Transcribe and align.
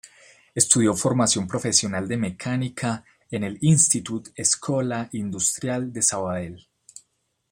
Estudió 0.55 0.95
Formación 0.95 1.47
Profesional 1.47 2.07
de 2.07 2.17
mecánica 2.17 3.05
en 3.29 3.43
el 3.43 3.59
Institut 3.61 4.29
Escola 4.35 5.07
Industrial 5.11 5.93
de 5.93 6.01
Sabadell. 6.01 6.67